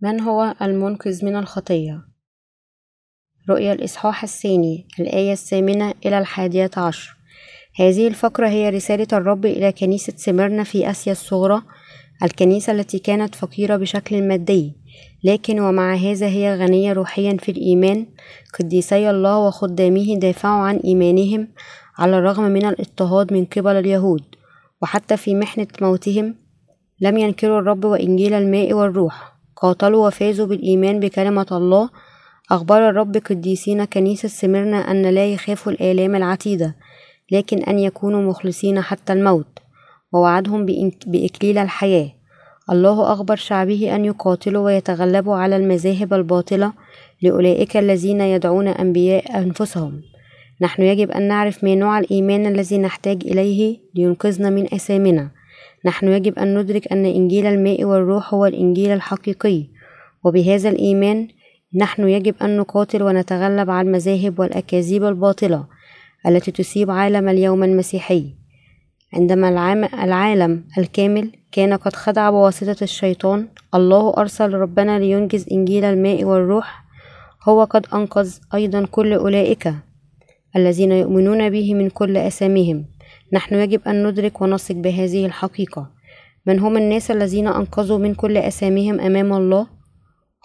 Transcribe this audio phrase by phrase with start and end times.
[0.00, 2.02] من هو المنقذ من الخطية؟
[3.50, 7.16] رؤيا الإصحاح الثاني الآية الثامنة إلى الحادية عشر.
[7.76, 11.62] هذه الفقرة هي رسالة الرب إلى كنيسة سمرنا في آسيا الصغرى
[12.22, 14.72] الكنيسة التي كانت فقيرة بشكل مادي.
[15.24, 18.06] لكن ومع هذا هي غنية روحيا في الإيمان
[18.58, 21.48] قديسي الله وخدامه دافعوا عن إيمانهم
[21.98, 24.24] على الرغم من الاضطهاد من قبل اليهود.
[24.82, 26.34] وحتى في محنة موتهم
[27.00, 29.37] لم ينكروا الرب وإنجيل الماء والروح.
[29.62, 31.90] قاتلوا وفازوا بالإيمان بكلمة الله.
[32.50, 36.76] أخبر الرب قديسين كنيسة سمرنا أن لا يخافوا الآلام العتيدة
[37.32, 39.58] لكن أن يكونوا مخلصين حتى الموت
[40.12, 40.66] ووعدهم
[41.06, 42.12] بإكليل الحياة.
[42.70, 46.72] الله أخبر شعبه أن يقاتلوا ويتغلبوا على المذاهب الباطلة
[47.22, 50.00] لأولئك الذين يدعون أنبياء أنفسهم.
[50.60, 55.30] نحن يجب أن نعرف ما نوع الإيمان الذي نحتاج إليه لينقذنا من أثامنا.
[55.84, 59.66] نحن يجب أن ندرك أن إنجيل الماء والروح هو الإنجيل الحقيقي.
[60.24, 61.28] وبهذا الإيمان
[61.74, 65.66] نحن يجب أن نقاتل ونتغلب على المذاهب والأكاذيب الباطلة
[66.26, 68.34] التي تصيب عالم اليوم المسيحي.
[69.14, 69.48] عندما
[70.04, 76.84] العالم الكامل كان قد خدع بواسطة الشيطان الله أرسل ربنا لينجز إنجيل الماء والروح.
[77.48, 79.74] هو قد أنقذ أيضا كل أولئك
[80.56, 82.84] الذين يؤمنون به من كل أساميهم
[83.32, 85.90] نحن يجب أن ندرك ونثق بهذه الحقيقة.
[86.46, 89.66] من هم الناس الذين أنقذوا من كل أساميهم أمام الله؟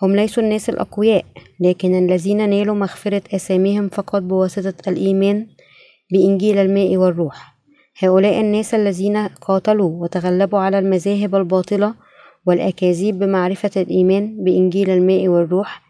[0.02, 1.26] هم ليسوا الناس الأقوياء
[1.60, 5.48] لكن الذين نالوا مغفرة أساميهم فقط بواسطة الإيمان
[6.12, 7.56] بإنجيل الماء والروح.
[8.00, 11.94] هؤلاء الناس الذين قاتلوا وتغلبوا على المذاهب الباطلة
[12.46, 15.82] والأكاذيب بمعرفة الإيمان بإنجيل الماء والروح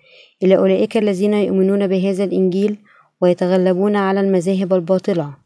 [0.44, 2.78] إلى أولئك الذين يؤمنون بهذا الإنجيل
[3.22, 5.43] ويتغلبون على المذاهب الباطلة.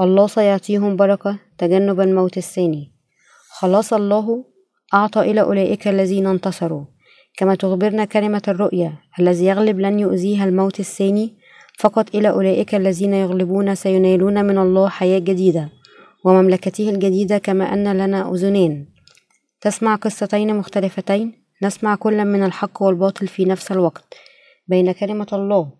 [0.00, 2.92] الله سيعطيهم بركة تجنب الموت الثاني.
[3.50, 4.44] خلاص الله
[4.94, 6.84] أعطى إلى أولئك الذين انتصروا.
[7.36, 11.34] كما تخبرنا كلمة الرؤيا الذي يغلب لن يؤذيها الموت الثاني
[11.78, 15.68] فقط إلى أولئك الذين يغلبون سينالون من الله حياة جديدة
[16.24, 18.92] ومملكته الجديدة كما أن لنا أذنين.
[19.60, 24.14] تسمع قصتين مختلفتين؟ نسمع كل من الحق والباطل في نفس الوقت.
[24.68, 25.72] بين كلمة الله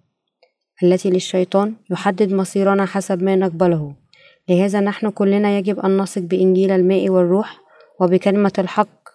[0.82, 4.05] التي للشيطان يحدد مصيرنا حسب ما نقبله.
[4.48, 7.60] لهذا نحن كلنا يجب أن نثق بإنجيل الماء والروح
[8.00, 9.08] وبكلمة الحق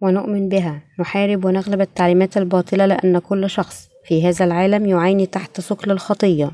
[0.00, 0.82] ونؤمن بها.
[1.00, 6.50] نحارب ونغلب التعليمات الباطلة لأن كل شخص في هذا العالم يعاني تحت ثقل الخطية.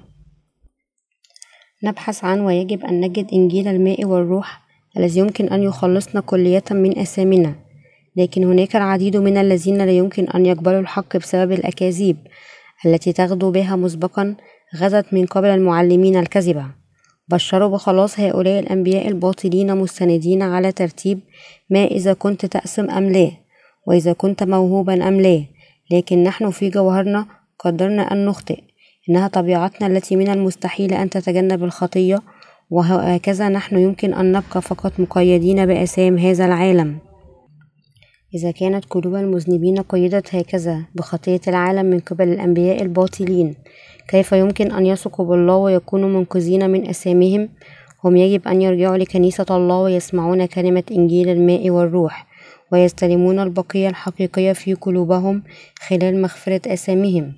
[1.85, 4.61] نبحث عن ويجب أن نجد إنجيل الماء والروح
[4.97, 7.55] الذي يمكن أن يخلصنا كلية من أثامنا
[8.17, 12.17] لكن هناك العديد من الذين لا يمكن أن يقبلوا الحق بسبب الأكاذيب
[12.87, 14.37] التي تغدو بها مسبقا
[14.77, 16.80] غدت من قبل المعلمين الكذبة.
[17.31, 21.21] بشروا بخلاص هؤلاء الأنبياء الباطلين مستندين على ترتيب
[21.71, 23.31] ما إذا كنت تأسم أم لا
[23.87, 25.45] وإذا كنت موهوبا أم لا.
[25.91, 27.27] لكن نحن في جوهرنا
[27.59, 28.61] قدرنا أن نخطئ.
[29.09, 32.23] إنها طبيعتنا التي من المستحيل أن تتجنب الخطية
[32.71, 36.99] وهكذا نحن يمكن أن نبقى فقط مقيدين بأسام هذا العالم.
[38.35, 43.55] إذا كانت قلوب المذنبين قيدت هكذا بخطية العالم من قبل الأنبياء الباطلين.
[44.10, 47.48] كيف يمكن أن يثقوا بالله ويكونوا منقذين من أسامهم؟
[48.04, 52.26] هم يجب أن يرجعوا لكنيسة الله ويسمعون كلمة إنجيل الماء والروح
[52.72, 55.43] ويستلمون البقية الحقيقية في قلوبهم
[55.78, 57.32] خلال مغفرة أسامهم.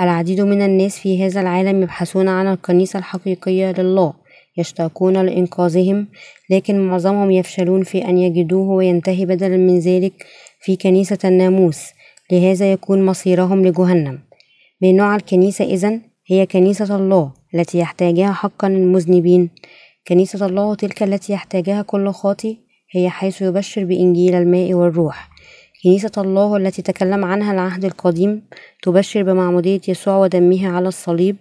[0.00, 4.12] العديد من الناس في هذا العالم يبحثون عن الكنيسة الحقيقية لله
[4.56, 6.08] يشتاقون لإنقاذهم
[6.50, 10.26] لكن معظمهم يفشلون في أن يجدوه وينتهي بدلا من ذلك
[10.60, 11.86] في كنيسة الناموس.
[12.32, 14.18] لهذا يكون مصيرهم لجهنم.
[14.82, 19.50] من نوع الكنيسة إذن؟ هي كنيسة الله التي يحتاجها حقا المذنبين.
[20.08, 22.56] كنيسة الله تلك التي يحتاجها كل خاطئ
[22.90, 25.30] هي حيث يبشر بإنجيل الماء والروح.
[25.84, 28.42] كنيسة الله التي تكلم عنها العهد القديم
[28.82, 31.36] تبشر بمعمودية يسوع ودمه على الصليب.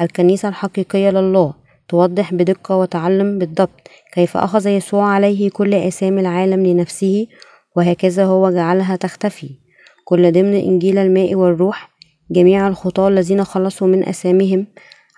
[0.00, 1.54] الكنيسة الحقيقية لله
[1.88, 7.26] توضح بدقة وتعلم بالضبط كيف أخذ يسوع عليه كل آثام العالم لنفسه
[7.76, 9.50] وهكذا هو جعلها تختفي.
[10.04, 11.91] كل ضمن إنجيل الماء والروح
[12.32, 14.66] جميع الخطاة الذين خلصوا من أسامهم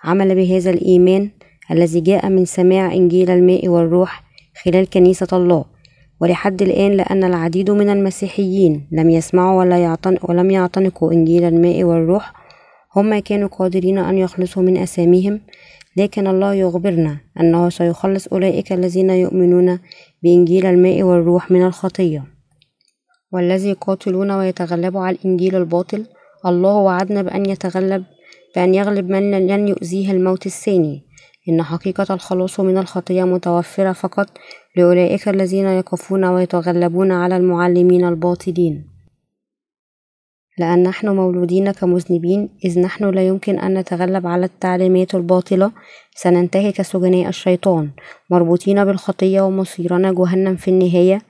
[0.03, 1.29] عمل بهذا الإيمان
[1.71, 4.23] الذي جاء من سماع إنجيل الماء والروح
[4.63, 5.65] خلال كنيسة الله.
[6.21, 12.33] ولحد الآن لأن العديد من المسيحيين لم يسمعوا ولا يعتن ولم يعتنقوا إنجيل الماء والروح
[12.95, 15.41] هم كانوا قادرين أن يخلصوا من أساميهم.
[15.97, 19.79] لكن الله يخبرنا أنه سيخلص أولئك الذين يؤمنون
[20.23, 22.23] بإنجيل الماء والروح من الخطية.
[23.31, 26.05] والذي يقاتلون ويتغلبوا على الإنجيل الباطل
[26.45, 28.03] الله وعدنا بأن يتغلب
[28.55, 31.03] بأن يغلب من لن يؤذيه الموت الثاني.
[31.49, 34.27] إن حقيقة الخلاص من الخطية متوفرة فقط
[34.77, 38.87] لأولئك الذين يقفون ويتغلبون على المعلمين الباطلين.
[40.57, 45.71] لأن نحن مولودين كمذنبين إذ نحن لا يمكن أن نتغلب على التعليمات الباطلة.
[46.15, 47.89] سننتهي كسجناء الشيطان
[48.31, 51.21] مربوطين بالخطية ومصيرنا جهنم في النهاية.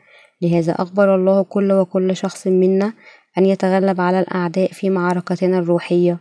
[0.41, 2.93] لهذا أخبر الله كل وكل شخص منا
[3.37, 6.17] أن يتغلب على الأعداء في معركتنا الروحية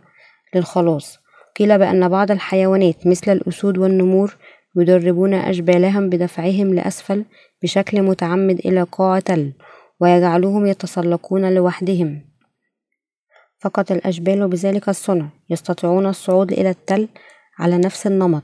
[0.55, 1.19] للخلاص.
[1.59, 4.37] قيل بأن بعض الحيوانات مثل الأسود والنمور
[4.77, 7.25] يدربون أشبالهم بدفعهم لأسفل
[7.63, 9.53] بشكل متعمد إلى قاع تل
[9.99, 12.21] ويجعلوهم يتسلقون لوحدهم.
[13.59, 17.07] فقط الأشبال بذلك الصنع يستطيعون الصعود إلى التل
[17.59, 18.43] على نفس النمط.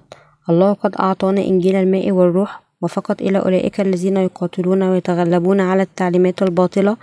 [0.49, 6.97] الله قد أعطانا إنجيل الماء والروح وفقط إلى أولئك الذين يقاتلون ويتغلبون على التعليمات الباطلة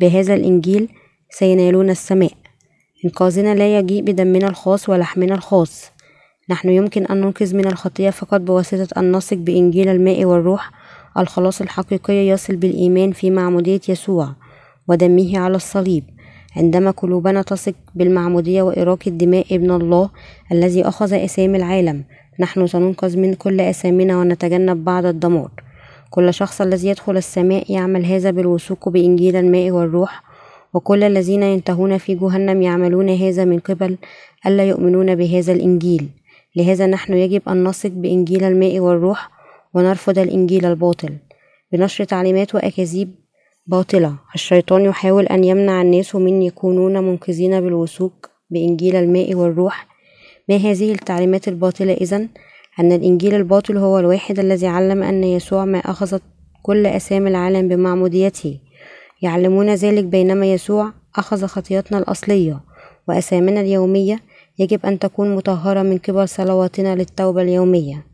[0.00, 0.88] بهذا الإنجيل
[1.34, 2.32] سينالون السماء.
[3.04, 5.90] إنقاذنا لا يجيء بدمنا الخاص ولحمنا الخاص.
[6.50, 10.70] نحن يمكن أن ننقذ من الخطية فقط بواسطة أن نثق بإنجيل الماء والروح
[11.18, 14.28] الخلاص الحقيقي يصل بالإيمان في معمودية يسوع
[14.88, 16.04] ودمه على الصليب.
[16.56, 20.10] عندما قلوبنا تثق بالمعمودية وإراقة دماء ابن الله
[20.52, 22.04] الذي أخذ أسامي العالم
[22.40, 25.50] نحن سننقذ من كل أسامنا ونتجنب بعض الدمار.
[26.10, 30.31] كل شخص الذي يدخل السماء يعمل هذا بالوثوق بإنجيل الماء والروح
[30.74, 33.96] وكل الذين ينتهون في جهنم يعملون هذا من قبل
[34.46, 36.08] ألا يؤمنون بهذا الإنجيل.
[36.56, 39.30] لهذا نحن يجب أن نثق بإنجيل الماء والروح
[39.74, 41.16] ونرفض الإنجيل الباطل.
[41.72, 43.14] بنشر تعليمات وأكاذيب
[43.66, 44.14] باطلة.
[44.34, 48.12] الشيطان يحاول أن يمنع الناس من يكونون منقذين بالوثوق
[48.50, 49.86] بإنجيل الماء والروح.
[50.48, 52.28] ما هذه التعليمات الباطلة إذن؟
[52.80, 56.22] أن الإنجيل الباطل هو الواحد الذي علم أن يسوع ما أخذت
[56.62, 58.58] كل أسامي العالم بمعموديته.
[59.22, 62.60] يعلمون ذلك بينما يسوع أخذ خطيتنا الأصلية
[63.08, 64.20] وأسامنا اليومية
[64.58, 68.06] يجب أن تكون مطهرة من قبل صلواتنا للتوبة اليومية.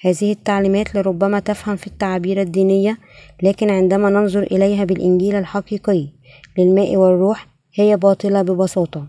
[0.00, 2.98] هذه التعليمات لربما تفهم في التعابير الدينية
[3.42, 6.08] لكن عندما ننظر إليها بالإنجيل الحقيقي
[6.58, 9.06] للماء والروح هي باطلة ببساطة.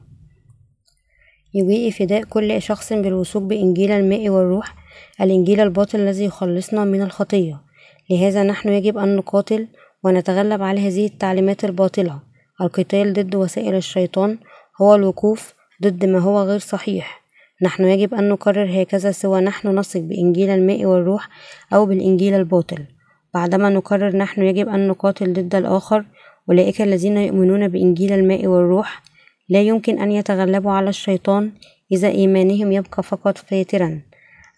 [1.53, 4.75] يجيء فداء كل شخص بالوثوق بإنجيل الماء والروح
[5.21, 7.61] الإنجيل الباطل الذي يخلصنا من الخطية.
[8.09, 9.67] لهذا نحن يجب أن نقاتل
[10.05, 12.19] ونتغلب على هذه التعليمات الباطلة.
[12.61, 14.37] القتال ضد وسائل الشيطان
[14.81, 15.53] هو الوقوف
[15.83, 17.21] ضد ما هو غير صحيح.
[17.61, 21.29] نحن يجب أن نقرر هكذا سواء نحن نثق بإنجيل الماء والروح
[21.73, 22.85] أو بالإنجيل الباطل.
[23.33, 26.05] بعدما نقرر نحن يجب أن نقاتل ضد الآخر
[26.49, 29.03] أولئك الذين يؤمنون بإنجيل الماء والروح
[29.49, 31.51] لا يمكن أن يتغلبوا على الشيطان
[31.91, 34.01] إذا إيمانهم يبقى فقط فاترا.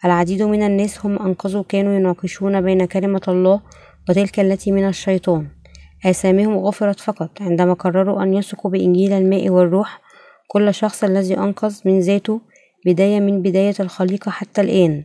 [0.06, 3.62] العديد من الناس هم أنقذوا كانوا يناقشون بين كلمة الله
[4.10, 5.48] وتلك التي من الشيطان.
[6.06, 10.02] آثامهم غفرت فقط عندما قرروا أن يثقوا بإنجيل الماء والروح
[10.48, 12.42] كل شخص الذي أنقذ من ذاته
[12.86, 15.04] بداية من بداية الخليقة حتى الآن.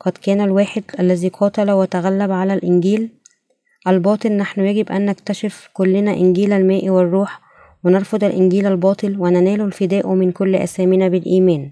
[0.00, 3.08] قد كان الواحد الذي قاتل وتغلب على الإنجيل.
[3.86, 7.40] الباطل نحن يجب أن نكتشف كلنا إنجيل الماء والروح
[7.84, 11.70] ونرفض الإنجيل الباطل وننال الفداء من كل أسامنا بالإيمان.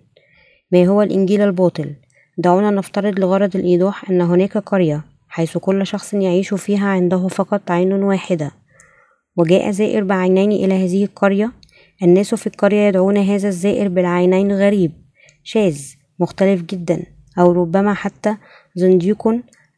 [0.72, 1.94] ما هو الإنجيل الباطل؟
[2.38, 7.92] دعونا نفترض لغرض الإيضاح أن هناك قرية حيث كل شخص يعيش فيها عنده فقط عين
[7.92, 8.50] واحدة.
[9.36, 11.52] وجاء زائر بعينين إلى هذه القرية.
[12.02, 14.92] الناس في القرية يدعون هذا الزائر بالعينين غريب
[15.42, 15.80] شاذ
[16.18, 17.02] مختلف جدا
[17.38, 18.36] أو ربما حتى
[18.74, 19.28] زنديق.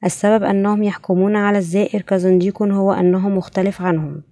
[0.05, 4.23] السبب أنهم يحكمون على الزائر كزنديق هو أنه مختلف عنهم.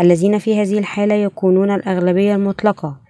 [0.00, 3.00] الذين في هذه الحالة يكونون الأغلبية المطلقة.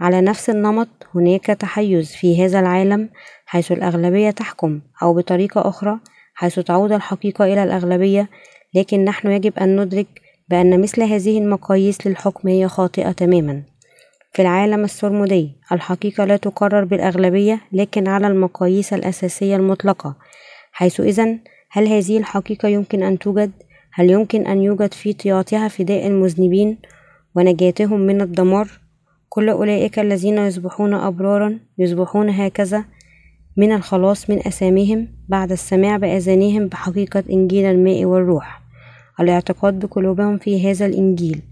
[0.00, 3.10] على نفس النمط هناك تحيز في هذا العالم
[3.46, 5.98] حيث الأغلبية تحكم أو بطريقة أخرى
[6.36, 8.28] حيث تعود الحقيقة إلى الأغلبية
[8.74, 10.06] لكن نحن يجب أن ندرك
[10.48, 13.62] بأن مثل هذه المقاييس للحكم هي خاطئة تماما
[14.32, 20.16] في العالم السرمدي الحقيقة لا تقرر بالأغلبية لكن على المقاييس الأساسية المطلقة
[20.72, 21.40] حيث إذن
[21.70, 23.52] هل هذه الحقيقة يمكن أن توجد؟
[23.92, 26.78] هل يمكن أن يوجد في طياتها فداء المذنبين
[27.34, 28.68] ونجاتهم من الدمار؟
[29.28, 32.84] كل أولئك الذين يصبحون أبرارا يصبحون هكذا
[33.56, 38.62] من الخلاص من أساميهم بعد السماع بأذانهم بحقيقة إنجيل الماء والروح
[39.20, 41.42] الاعتقاد بقلوبهم في هذا الإنجيل.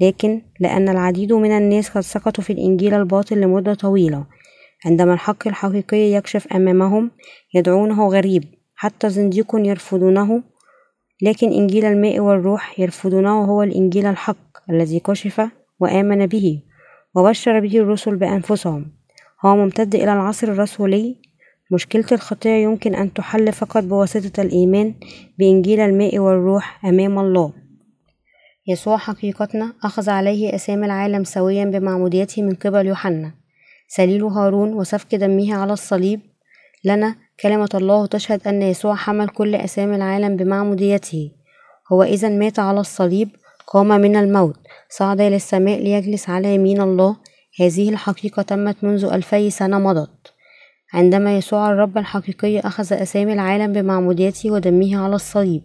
[0.00, 4.24] لكن لأن العديد من الناس قد سقطوا في الإنجيل الباطل لمدة طويلة
[4.86, 7.10] عندما الحق الحقيقي يكشف أمامهم
[7.54, 10.42] يدعونه غريب حتى زنديق يرفضونه
[11.22, 15.48] لكن إنجيل الماء والروح يرفضونه هو الإنجيل الحق الذي كشف
[15.80, 16.62] وآمن به
[17.14, 18.86] وبشر به الرسل بأنفسهم.
[19.44, 21.16] هو ممتد إلى العصر الرسولي
[21.70, 24.94] مشكلة الخطية يمكن أن تحل فقط بواسطة الإيمان
[25.38, 27.52] بإنجيل الماء والروح أمام الله.
[28.68, 33.34] يسوع حقيقتنا أخذ عليه أسامي العالم سويا بمعموديته من قبل يوحنا.
[33.88, 36.20] سليل هارون وسفك دمه على الصليب.
[36.84, 41.30] لنا كلمة الله تشهد أن يسوع حمل كل أسامي العالم بمعموديته.
[41.92, 43.28] هو إذا مات على الصليب
[43.66, 44.56] قام من الموت.
[44.88, 47.16] صعد إلى السماء ليجلس على يمين الله.
[47.60, 50.35] هذه الحقيقة تمت منذ ألفي سنة مضت.
[50.94, 55.62] عندما يسوع الرب الحقيقي أخذ أسامي العالم بمعموديته ودمه على الصليب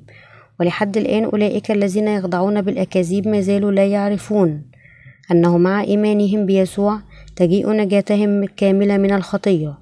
[0.59, 4.63] ولحد الآن أولئك الذين يخضعون بالأكاذيب ما زالوا لا يعرفون.
[5.31, 6.99] أنه مع إيمانهم بيسوع
[7.35, 9.77] تجيء نجاتهم الكاملة من الخطية.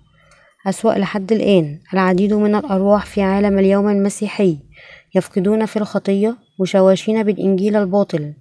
[0.67, 4.57] أسوأ لحد الآن العديد من الأرواح في عالم اليوم المسيحي
[5.15, 8.33] يفقدون في الخطية مشوشين بالإنجيل الباطل.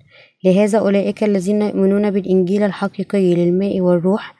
[0.45, 4.38] لهذا أولئك الذين يؤمنون بالإنجيل الحقيقي للماء والروح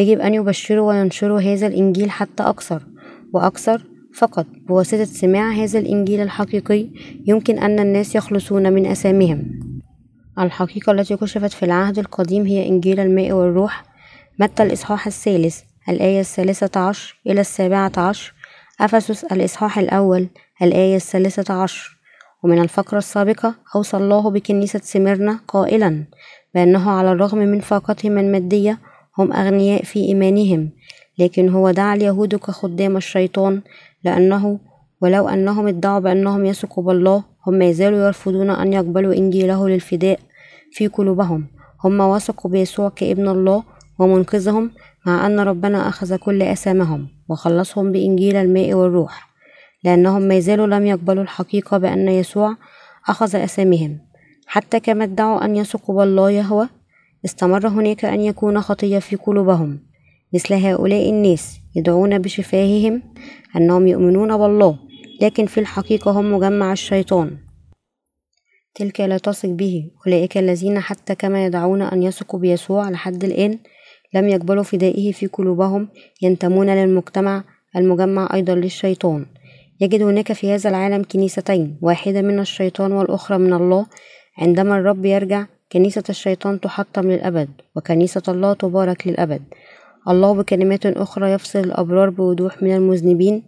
[0.00, 2.82] يجب أن يبشروا وينشروا هذا الإنجيل حتى أكثر
[3.32, 3.82] وأكثر
[4.14, 4.46] فقط.
[4.68, 6.86] بواسطة سماع هذا الإنجيل الحقيقي
[7.26, 9.60] يمكن أن الناس يخلصون من أسامهم
[10.38, 13.84] الحقيقة التي كشفت في العهد القديم هي إنجيل الماء والروح.
[14.38, 18.34] متى الإصحاح الثالث؟ الآية الثالثة عشر إلى السابعة عشر.
[18.80, 20.26] أفسس الإصحاح الأول
[20.62, 22.00] الآية الثالثة عشر.
[22.42, 26.04] ومن الفقرة السابقة أوصى الله بكنيسة سميرنا قائلا
[26.54, 28.78] بأنه على الرغم من فاقتهم المادية
[29.18, 30.70] هم أغنياء في إيمانهم
[31.18, 33.60] لكن هو دعا اليهود كخدام الشيطان
[34.04, 34.58] لأنه
[35.00, 40.20] ولو أنهم ادعوا بأنهم يثقوا بالله هم ما زالوا يرفضون أن يقبلوا إنجيله للفداء
[40.72, 41.46] في قلوبهم.
[41.84, 43.62] هم وثقوا بيسوع كابن الله
[43.98, 44.70] ومنقذهم
[45.06, 49.30] مع أن ربنا أخذ كل أثامهم وخلصهم بإنجيل الماء والروح
[49.84, 52.56] لأنهم ما زالوا لم يقبلوا الحقيقة بأن يسوع
[53.08, 53.98] أخذ أثامهم
[54.46, 56.68] حتى كما ادعوا أن يثقوا بالله يهوى
[57.24, 59.78] استمر هناك أن يكون خطية في قلوبهم
[60.34, 63.02] مثل هؤلاء الناس يدعون بشفاههم
[63.56, 64.78] أنهم يؤمنون بالله
[65.20, 67.36] لكن في الحقيقة هم مجمع الشيطان.
[68.74, 73.58] تلك لا تثق به أولئك الذين حتى كما يدعون أن يثقوا بيسوع لحد الآن
[74.14, 75.88] لم يقبلوا فدائه في قلوبهم
[76.22, 77.44] ينتمون للمجتمع
[77.76, 79.26] المجمع أيضا للشيطان.
[79.80, 83.86] يجد هناك في هذا العالم كنيستين واحدة من الشيطان والأخرى من الله.
[84.38, 89.42] عندما الرب يرجع كنيسة الشيطان تحطم للأبد وكنيسة الله تبارك للأبد.
[90.08, 93.42] الله بكلمات أخرى يفصل الأبرار بوضوح من المذنبين.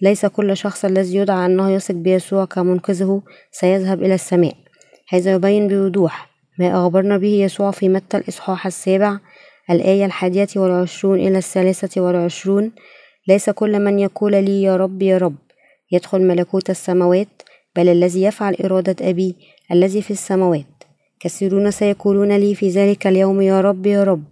[0.00, 4.54] ليس كل شخص الذي يدعى أنه يثق بيسوع كمنقذه سيذهب إلى السماء.
[5.08, 9.18] هذا يبين بوضوح ما أخبرنا به يسوع في متى الإصحاح السابع
[9.70, 12.72] الآية الحادية والعشرون إلى الثالثة والعشرون.
[13.28, 15.36] ليس كل من يقول لي يا رب يا رب.
[15.92, 17.42] يدخل ملكوت السماوات
[17.76, 19.36] بل الذي يفعل إرادة أبي
[19.72, 20.71] الذي في السماوات.
[21.24, 24.24] كثيرون سيقولون لي في ذلك اليوم يا رب يا رب.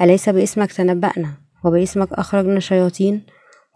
[0.00, 1.30] أليس باسمك تنبأنا؟
[1.64, 3.22] وباسمك أخرجنا شياطين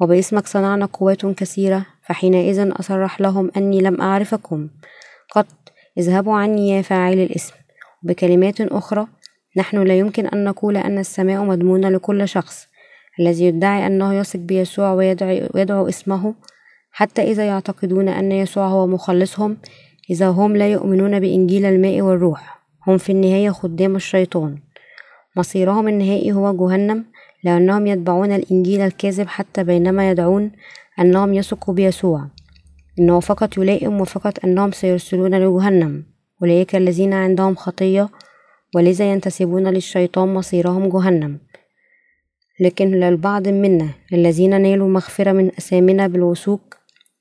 [0.00, 4.68] وباسمك صنعنا قوات كثيرة؟ فحينئذ أصرح لهم أني لم أعرفكم.
[5.30, 5.46] قط
[5.98, 7.54] اذهبوا عني يا فاعل الاسم.
[8.02, 9.06] بكلمات أخرى
[9.56, 12.66] نحن لا يمكن أن نقول أن السماء مضمونة لكل شخص.
[13.20, 16.34] الذي يدعي أنه يثق بيسوع ويدعو, ويدعو اسمه
[16.92, 19.56] حتى إذا يعتقدون أن يسوع هو مخلصهم
[20.10, 24.58] إذا هم لا يؤمنون بإنجيل الماء والروح هم في النهاية خدام الشيطان.
[25.36, 27.04] مصيرهم النهائي هو جهنم
[27.44, 30.50] لأنهم يتبعون الإنجيل الكاذب حتى بينما يدعون
[31.00, 32.26] أنهم يثقوا بيسوع.
[32.98, 36.04] إنه فقط يلائم وفقط أنهم سيرسلون لجهنم.
[36.42, 38.08] أولئك الذين عندهم خطية
[38.74, 41.38] ولذا ينتسبون للشيطان مصيرهم جهنم.
[42.60, 46.60] لكن للبعض منا الذين نالوا مغفرة من أثامنا بالوثوق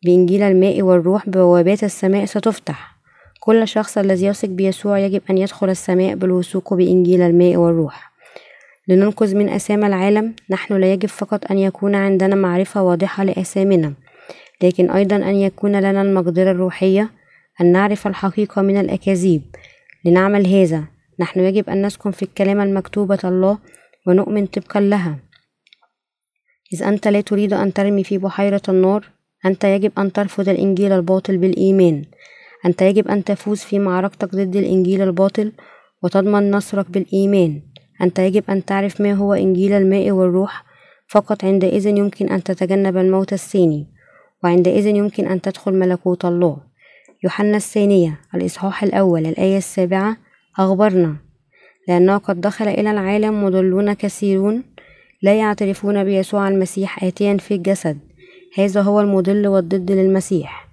[0.05, 2.97] بإنجيل الماء والروح بوابات السماء ستفتح.
[3.39, 8.11] كل شخص الذي يثق بيسوع يجب أن يدخل السماء بالوثوق بإنجيل الماء والروح.
[8.87, 13.93] لننقذ من أسام العالم نحن لا يجب فقط أن يكون عندنا معرفة واضحة لأسامنا
[14.63, 17.09] لكن أيضا أن يكون لنا المقدرة الروحية
[17.61, 19.41] أن نعرف الحقيقة من الأكاذيب.
[20.05, 20.83] لنعمل هذا
[21.19, 23.57] نحن يجب أن نسكن في الكلمة المكتوبة الله
[24.07, 25.19] ونؤمن طبقا لها.
[26.73, 29.09] إذ أنت لا تريد أن ترمي في بحيرة النار
[29.45, 32.05] أنت يجب أن ترفض الإنجيل الباطل بالإيمان.
[32.65, 35.51] أنت يجب أن تفوز في معركتك ضد الإنجيل الباطل
[36.03, 37.61] وتضمن نصرك بالإيمان.
[38.01, 40.63] أنت يجب أن تعرف ما هو إنجيل الماء والروح
[41.07, 43.87] فقط عندئذ يمكن أن تتجنب الموت الثاني
[44.43, 46.57] وعندئذ يمكن أن تدخل ملكوت الله.
[47.23, 50.17] يوحنا الثانية الإصحاح الأول الآية السابعة
[50.59, 51.15] أخبرنا.
[51.87, 54.63] لأنه قد دخل إلى العالم مضلون كثيرون
[55.21, 57.97] لا يعترفون بيسوع المسيح آتيا في الجسد.
[58.57, 60.67] هذا هو المضل والضد للمسيح.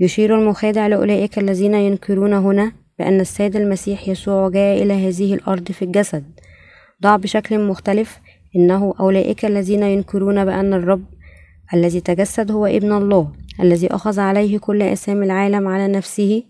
[0.00, 5.84] يشير المخادع لأولئك الذين ينكرون هنا بأن السيد المسيح يسوع جاء إلى هذه الأرض في
[5.84, 6.24] الجسد.
[7.02, 8.20] ضع بشكل مختلف
[8.56, 11.04] إنه أولئك الذين ينكرون بأن الرب
[11.74, 16.42] الذي تجسد هو ابن الله الذي أخذ عليه كل أسامي العالم على نفسه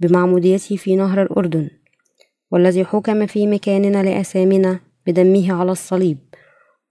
[0.00, 1.70] بمعموديته في نهر الأردن
[2.50, 6.18] والذي حكم في مكاننا لأسامنا بدمه على الصليب.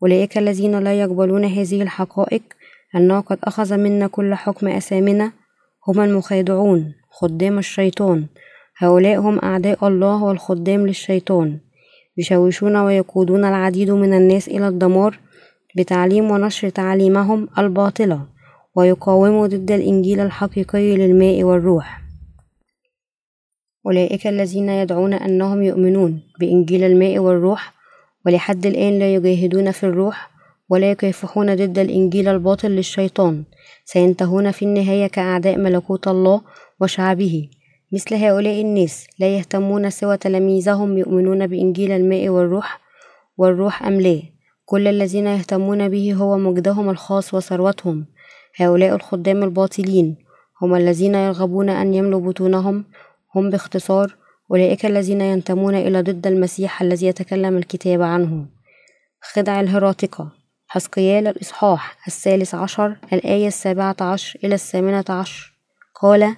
[0.04, 2.42] أولئك الذين لا يقبلون هذه الحقائق
[2.96, 5.32] أنه قد أخذ منا كل حكم أسامنا
[5.88, 8.26] هم المخادعون خدام الشيطان.
[8.78, 11.60] هؤلاء هم أعداء الله والخدام للشيطان.
[12.18, 15.20] يشوشون ويقودون العديد من الناس إلى الدمار
[15.78, 18.26] بتعليم ونشر تعاليمهم الباطلة
[18.76, 22.02] ويقاوموا ضد الإنجيل الحقيقي للماء والروح.
[23.86, 27.74] أولئك الذين يدعون أنهم يؤمنون بإنجيل الماء والروح
[28.26, 30.39] ولحد الآن لا يجاهدون في الروح
[30.70, 33.44] ولا يكافحون ضد الإنجيل الباطل للشيطان
[33.86, 36.42] سينتهون في النهاية كأعداء ملكوت الله
[36.82, 37.50] وشعبه.
[37.94, 42.80] مثل هؤلاء الناس لا يهتمون سوى تلاميذهم يؤمنون بإنجيل الماء والروح
[43.38, 44.22] والروح أم لا؟
[44.66, 48.06] كل الذين يهتمون به هو مجدهم الخاص وثروتهم.
[48.56, 50.18] هؤلاء الخدام الباطلين
[50.62, 52.86] هم الذين يرغبون أن يملوا بطونهم.
[53.36, 54.16] هم باختصار
[54.52, 58.46] أولئك الذين ينتمون إلى ضد المسيح الذي يتكلم الكتاب عنه.
[59.22, 60.39] خدع الهراطقة
[60.72, 65.54] حسقيال الإصحاح الثالث عشر الآية السابعة عشر إلى الثامنة عشر.
[66.02, 66.36] قال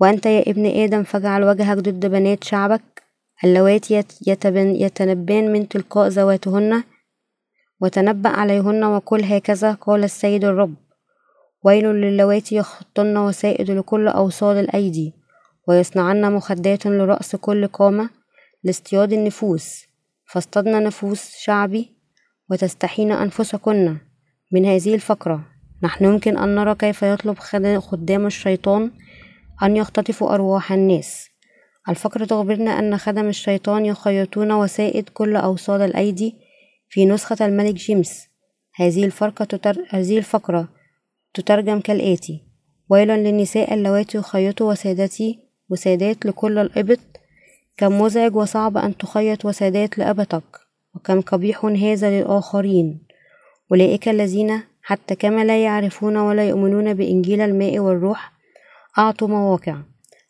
[0.00, 3.02] وأنت يا ابن آدم فاجعل وجهك ضد بنات شعبك
[3.44, 4.04] اللواتي
[4.56, 6.84] يتنبان من تلقاء ذواتهن
[7.80, 10.74] وتنبأ عليهن وقل هكذا قال السيد الرب.
[11.64, 15.14] ويل للواتي يخطن وسائد لكل أوصال الأيدي
[15.68, 18.10] ويصنعن مخدات لرأس كل قامة
[18.64, 19.84] لاصطياد النفوس.
[20.26, 21.93] فاصطدن نفوس شعبي
[22.50, 23.96] وتستحين أنفسكن
[24.52, 25.44] من هذه الفقرة.
[25.82, 27.38] نحن يمكن أن نرى كيف يطلب
[27.78, 28.90] خدام الشيطان
[29.62, 31.28] أن يختطفوا أرواح الناس.
[31.88, 36.34] الفقرة تخبرنا أن خدم الشيطان يخيطون وسائد كل أوصال الأيدي
[36.88, 38.28] في نسخة الملك جيمس.
[38.74, 39.76] هذه الفرقة تتر...
[39.90, 40.68] هذه الفقرة
[41.34, 42.44] تترجم كالآتي.
[42.90, 45.38] ويل للنساء اللواتي يخيطوا وسادتي
[45.70, 47.00] وسادات لكل الإبط
[47.76, 50.63] كم مزعج وصعب أن تخيط وسادات لأبتك
[50.96, 53.06] وكم قبيح هذا للآخرين.
[53.72, 58.32] أولئك الذين حتى كما لا يعرفون ولا يؤمنون بإنجيل الماء والروح
[58.98, 59.76] أعطوا مواقع.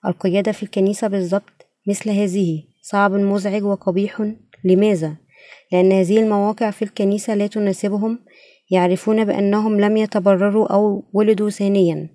[0.06, 2.62] القيادة في الكنيسة بالضبط مثل هذه.
[2.82, 4.22] صعب مزعج وقبيح.
[4.64, 5.16] لماذا؟
[5.72, 8.18] لأن هذه المواقع في الكنيسة لا تناسبهم
[8.70, 12.08] يعرفون بأنهم لم يتبرروا أو ولدوا ثانيا.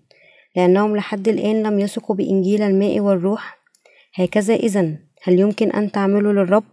[0.55, 3.59] لأنهم لحد الآن لم يثقوا بإنجيل الماء والروح.
[4.15, 6.63] هكذا إذا هل يمكن أن تعملوا للرب؟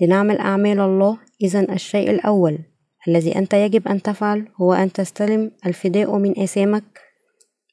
[0.00, 2.58] لنعمل أعمال الله إذا الشيء الأول
[3.08, 6.84] الذي أنت يجب أن تفعل هو أن تستلم الفداء من آثامك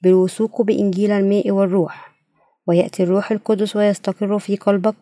[0.04, 2.18] بالوثوق بإنجيل الماء والروح
[2.68, 4.96] ويأتي الروح القدس ويستقر في قلبك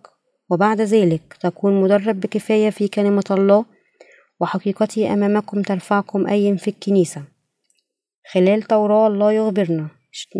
[0.49, 3.65] وبعد ذلك تكون مدرب بكفاية في كلمة الله
[4.39, 7.23] وحقيقته أمامكم ترفعكم أي في الكنيسة.
[8.33, 9.87] خلال توراة الله يخبرنا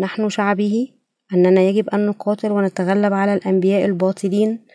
[0.00, 0.88] نحن شعبه
[1.34, 4.66] أننا يجب أن نقاتل ونتغلب على الأنبياء الباطلين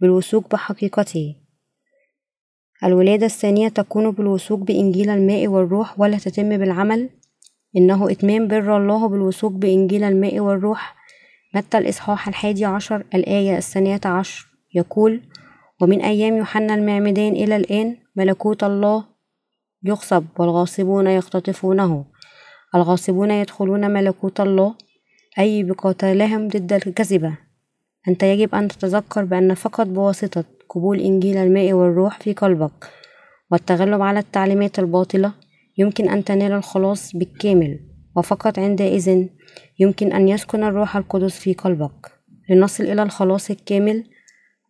[0.00, 1.43] بالوثوق بحقيقته.
[2.84, 7.10] الولادة الثانية تكون بالوثوق بإنجيل الماء والروح ولا تتم بالعمل؟
[7.76, 10.96] إنه إتمام بر الله بالوثوق بإنجيل الماء والروح.
[11.54, 14.46] متى الإصحاح الحادي عشر؟ الآية الثانية عشر.
[14.74, 15.20] يقول
[15.80, 19.04] ومن أيام يوحنا المعمدان إلى الآن ملكوت الله
[19.82, 22.04] يغصب والغاصبون يختطفونه
[22.74, 24.74] الغاصبون يدخلون ملكوت الله
[25.38, 27.38] أي بقتالهم ضد الكذبة.
[28.08, 32.90] أنت يجب أن تتذكر بأن فقط بواسطة قبول إنجيل الماء والروح في قلبك
[33.50, 35.32] والتغلب على التعليمات الباطلة
[35.78, 37.80] يمكن أن تنال الخلاص بالكامل
[38.16, 39.26] وفقط عندئذ
[39.78, 42.12] يمكن أن يسكن الروح القدس في قلبك.
[42.50, 44.04] لنصل إلى الخلاص الكامل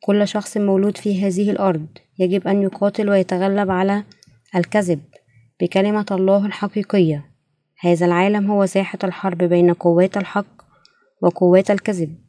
[0.03, 1.87] كل شخص مولود في هذه الأرض
[2.19, 4.05] يجب أن يقاتل ويتغلب على
[4.57, 5.01] الكذب
[5.61, 7.25] بكلمة الله الحقيقية.
[7.81, 10.62] هذا العالم هو ساحة الحرب بين قوات الحق
[11.23, 12.24] وقوات الكذب.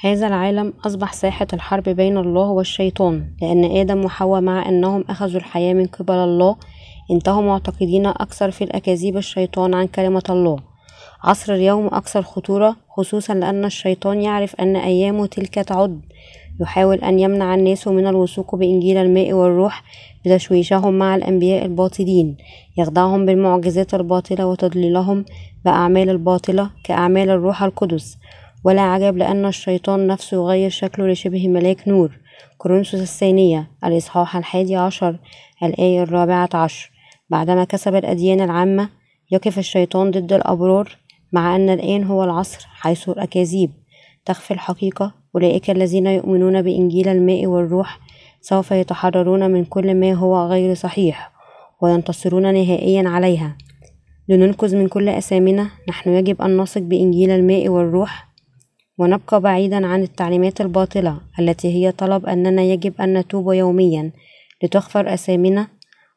[0.00, 5.74] هذا العالم أصبح ساحة الحرب بين الله والشيطان لأن آدم وحواء مع أنهم أخذوا الحياة
[5.74, 6.56] من قبل الله
[7.10, 10.58] انتهوا معتقدين أكثر في الأكاذيب الشيطان عن كلمة الله.
[11.24, 16.00] عصر اليوم أكثر خطورة خصوصا لأن الشيطان يعرف أن أيامه تلك تعد.
[16.60, 19.82] يحاول أن يمنع الناس من الوثوق بإنجيل الماء والروح
[20.26, 22.36] بتشويشهم مع الأنبياء الباطلين.
[22.76, 25.24] يخدعهم بالمعجزات الباطلة وتضليلهم
[25.64, 28.18] بأعمال الباطلة كأعمال الروح القدس.
[28.64, 32.18] ولا عجب لأن الشيطان نفسه يغير شكله لشبه ملاك نور.
[32.58, 33.70] كورنثوس الثانية.
[33.84, 35.18] الإصحاح الحادي عشر.
[35.62, 36.90] الآية الرابعة عشر.
[37.30, 38.88] بعدما كسب الأديان العامة
[39.30, 40.96] يقف الشيطان ضد الأبرار
[41.32, 43.70] مع أن الآن هو العصر حيث الأكاذيب.
[44.24, 47.98] تخفي الحقيقة أولئك الذين يؤمنون بإنجيل الماء والروح
[48.40, 51.32] سوف يتحررون من كل ما هو غير صحيح
[51.82, 53.56] وينتصرون نهائيا عليها.
[54.28, 58.27] لننقذ من كل أثامنا نحن يجب أن نثق بإنجيل الماء والروح
[58.98, 64.12] ونبقى بعيدا عن التعليمات الباطلة التي هي طلب أننا يجب أن نتوب يوميا
[64.62, 65.68] لتغفر أثامنا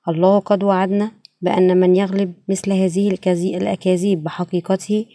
[0.07, 3.17] الله قد وعدنا بأن من يغلب مثل هذه
[3.57, 5.05] الأكاذيب بحقيقته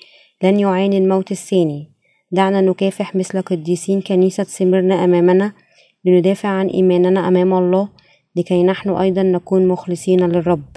[0.42, 1.90] لن يعاني الموت الثاني.
[2.32, 5.52] دعنا نكافح مثل قديسين كنيسة سمرنا أمامنا
[6.04, 7.88] لندافع عن إيماننا أمام الله
[8.36, 10.76] لكي نحن أيضا نكون مخلصين للرب.